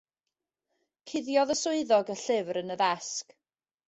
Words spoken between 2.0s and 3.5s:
y llyfr yn y ddesg.